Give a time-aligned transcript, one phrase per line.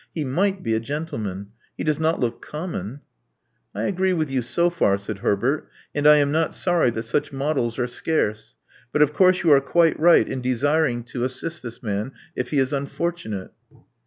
[0.15, 1.49] He might be a gentleman.
[1.77, 3.01] He does not look common."
[3.75, 5.69] I ag^ee with you so far," said Herbert.
[5.93, 8.55] And I am not sorry that such models are scarce.
[8.91, 12.57] But of course you are quite right in desiring to assist this man, if he
[12.57, 13.51] is unfortunate."